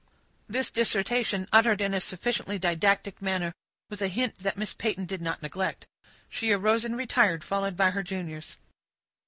[0.49, 3.53] This dissertation, uttered in a sufficiently didactic manner,
[3.87, 5.85] was a hint that Miss Peyton did not neglect.
[6.27, 8.57] She arose and retired, followed by her juniors.